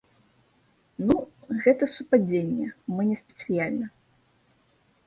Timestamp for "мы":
2.97-3.01